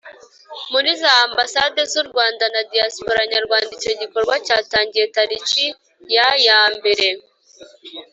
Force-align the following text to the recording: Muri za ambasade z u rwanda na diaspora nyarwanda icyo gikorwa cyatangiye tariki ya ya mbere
Muri 0.71 0.89
za 1.01 1.11
ambasade 1.25 1.81
z 1.91 1.93
u 2.01 2.03
rwanda 2.09 2.45
na 2.53 2.61
diaspora 2.71 3.19
nyarwanda 3.31 3.71
icyo 3.77 3.91
gikorwa 4.01 4.33
cyatangiye 4.45 5.05
tariki 5.15 5.65
ya 6.15 6.27
ya 6.47 6.59
mbere 6.75 7.07